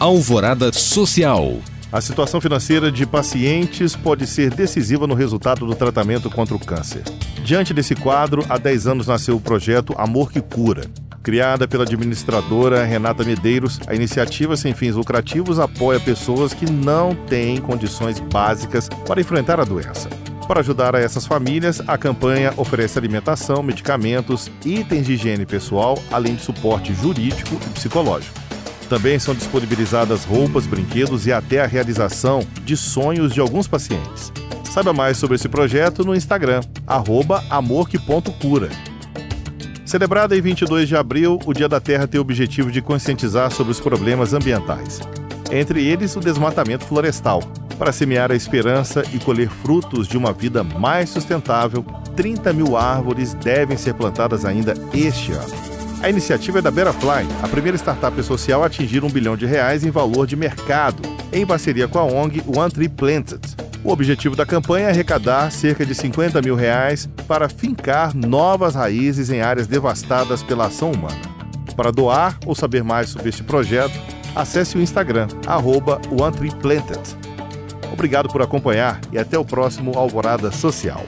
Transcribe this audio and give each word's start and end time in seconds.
Alvorada 0.00 0.72
Social. 0.72 1.56
A 1.90 2.00
situação 2.00 2.40
financeira 2.40 2.92
de 2.92 3.04
pacientes 3.04 3.96
pode 3.96 4.28
ser 4.28 4.54
decisiva 4.54 5.08
no 5.08 5.14
resultado 5.14 5.66
do 5.66 5.74
tratamento 5.74 6.30
contra 6.30 6.54
o 6.54 6.58
câncer. 6.58 7.02
Diante 7.42 7.74
desse 7.74 7.96
quadro, 7.96 8.46
há 8.48 8.56
10 8.56 8.86
anos 8.86 9.06
nasceu 9.08 9.34
o 9.34 9.40
projeto 9.40 9.92
Amor 9.98 10.30
que 10.30 10.40
Cura. 10.40 10.84
Criada 11.20 11.66
pela 11.66 11.82
administradora 11.82 12.84
Renata 12.84 13.24
Medeiros, 13.24 13.80
a 13.88 13.94
iniciativa 13.94 14.56
sem 14.56 14.72
fins 14.72 14.94
lucrativos 14.94 15.58
apoia 15.58 15.98
pessoas 15.98 16.54
que 16.54 16.70
não 16.70 17.12
têm 17.26 17.60
condições 17.60 18.20
básicas 18.20 18.88
para 19.04 19.20
enfrentar 19.20 19.58
a 19.58 19.64
doença. 19.64 20.08
Para 20.46 20.60
ajudar 20.60 20.94
a 20.94 21.00
essas 21.00 21.26
famílias, 21.26 21.82
a 21.88 21.98
campanha 21.98 22.54
oferece 22.56 22.96
alimentação, 22.96 23.64
medicamentos, 23.64 24.48
itens 24.64 25.06
de 25.06 25.14
higiene 25.14 25.44
pessoal, 25.44 25.98
além 26.12 26.36
de 26.36 26.42
suporte 26.42 26.94
jurídico 26.94 27.58
e 27.66 27.70
psicológico. 27.70 28.37
Também 28.88 29.18
são 29.18 29.34
disponibilizadas 29.34 30.24
roupas, 30.24 30.66
brinquedos 30.66 31.26
e 31.26 31.32
até 31.32 31.60
a 31.60 31.66
realização 31.66 32.40
de 32.64 32.76
sonhos 32.76 33.34
de 33.34 33.40
alguns 33.40 33.68
pacientes. 33.68 34.32
Saiba 34.64 34.92
mais 34.92 35.18
sobre 35.18 35.36
esse 35.36 35.48
projeto 35.48 36.04
no 36.04 36.14
Instagram, 36.14 36.60
amor.cura. 37.50 38.70
Celebrado 39.84 40.34
em 40.34 40.40
22 40.40 40.88
de 40.88 40.96
abril, 40.96 41.38
o 41.46 41.52
Dia 41.52 41.68
da 41.68 41.80
Terra 41.80 42.06
tem 42.06 42.18
o 42.18 42.22
objetivo 42.22 42.70
de 42.70 42.82
conscientizar 42.82 43.50
sobre 43.50 43.72
os 43.72 43.80
problemas 43.80 44.32
ambientais. 44.32 45.00
Entre 45.50 45.86
eles, 45.86 46.14
o 46.14 46.20
desmatamento 46.20 46.84
florestal. 46.84 47.42
Para 47.78 47.92
semear 47.92 48.30
a 48.30 48.34
esperança 48.34 49.02
e 49.12 49.18
colher 49.18 49.48
frutos 49.48 50.06
de 50.06 50.18
uma 50.18 50.32
vida 50.32 50.62
mais 50.62 51.08
sustentável, 51.10 51.84
30 52.16 52.52
mil 52.52 52.76
árvores 52.76 53.32
devem 53.34 53.76
ser 53.76 53.94
plantadas 53.94 54.44
ainda 54.44 54.74
este 54.92 55.32
ano. 55.32 55.67
A 56.00 56.08
iniciativa 56.08 56.60
é 56.60 56.62
da 56.62 56.70
Betterfly, 56.70 57.26
a 57.42 57.48
primeira 57.48 57.76
startup 57.76 58.22
social 58.22 58.62
a 58.62 58.66
atingir 58.66 59.02
um 59.02 59.10
bilhão 59.10 59.36
de 59.36 59.46
reais 59.46 59.84
em 59.84 59.90
valor 59.90 60.28
de 60.28 60.36
mercado, 60.36 61.02
em 61.32 61.44
parceria 61.44 61.88
com 61.88 61.98
a 61.98 62.04
ONG 62.04 62.40
One 62.46 62.70
Tree 62.70 62.88
Planted. 62.88 63.40
O 63.82 63.90
objetivo 63.90 64.36
da 64.36 64.46
campanha 64.46 64.86
é 64.86 64.90
arrecadar 64.90 65.50
cerca 65.50 65.84
de 65.84 65.94
50 65.94 66.40
mil 66.40 66.54
reais 66.54 67.08
para 67.26 67.48
fincar 67.48 68.14
novas 68.14 68.76
raízes 68.76 69.28
em 69.30 69.40
áreas 69.40 69.66
devastadas 69.66 70.40
pela 70.40 70.66
ação 70.66 70.92
humana. 70.92 71.20
Para 71.74 71.90
doar 71.90 72.38
ou 72.46 72.54
saber 72.54 72.84
mais 72.84 73.10
sobre 73.10 73.28
este 73.28 73.42
projeto, 73.42 73.98
acesse 74.36 74.78
o 74.78 74.80
Instagram, 74.80 75.26
arroba. 75.46 76.00
Obrigado 77.92 78.28
por 78.28 78.40
acompanhar 78.40 79.00
e 79.12 79.18
até 79.18 79.36
o 79.36 79.44
próximo 79.44 79.98
Alvorada 79.98 80.52
Social. 80.52 81.04